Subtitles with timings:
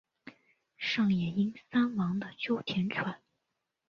[0.79, 3.19] 上野英三郎的秋田犬。